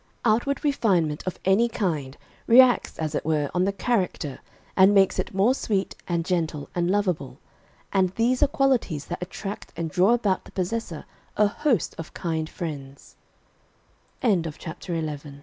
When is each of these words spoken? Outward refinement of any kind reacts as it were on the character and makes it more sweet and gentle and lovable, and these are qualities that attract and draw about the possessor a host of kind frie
Outward 0.25 0.63
refinement 0.63 1.21
of 1.27 1.37
any 1.45 1.69
kind 1.69 2.17
reacts 2.47 2.97
as 2.97 3.13
it 3.13 3.23
were 3.23 3.51
on 3.53 3.65
the 3.65 3.71
character 3.71 4.39
and 4.75 4.95
makes 4.95 5.19
it 5.19 5.31
more 5.31 5.53
sweet 5.53 5.95
and 6.07 6.25
gentle 6.25 6.69
and 6.73 6.89
lovable, 6.89 7.37
and 7.93 8.09
these 8.15 8.41
are 8.41 8.47
qualities 8.47 9.05
that 9.05 9.21
attract 9.21 9.71
and 9.77 9.91
draw 9.91 10.13
about 10.15 10.43
the 10.45 10.51
possessor 10.53 11.05
a 11.37 11.45
host 11.45 11.93
of 11.99 12.15
kind 12.15 12.49
frie 12.49 12.95